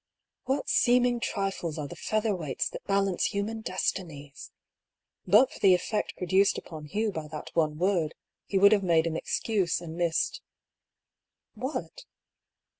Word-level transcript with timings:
What 0.45 0.67
seeming 0.67 1.19
trifles 1.19 1.77
are 1.77 1.87
the 1.87 1.95
feather 1.95 2.35
weights 2.35 2.67
that 2.69 2.83
balance 2.85 3.25
human 3.25 3.61
destinies! 3.61 4.49
But 5.27 5.51
for 5.51 5.59
the 5.59 5.75
effect 5.75 6.15
produced 6.17 6.57
upon 6.57 6.85
Hugh 6.85 7.11
by 7.11 7.27
that 7.27 7.51
one 7.53 7.77
word, 7.77 8.15
he 8.47 8.57
would 8.57 8.71
have 8.71 8.81
made 8.81 9.05
an 9.05 9.15
excuse, 9.15 9.79
and 9.79 9.95
missed 9.95 10.41
What 11.53 12.05